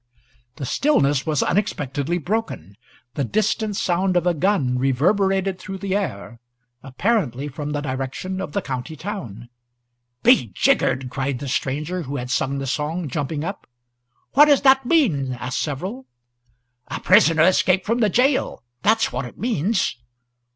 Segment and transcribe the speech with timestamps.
[0.55, 2.75] The stillness was unexpectedly broken.
[3.13, 6.39] The distant sound of a gun reverberated through the air,
[6.81, 9.49] apparently from the direction of the county town.
[10.23, 13.67] "Be jiggered!" cried the stranger who had sung the song, jumping up.
[14.31, 16.07] "What does that mean?" asked several.
[16.87, 19.97] "A prisoner escaped from the gaol that 's what it means."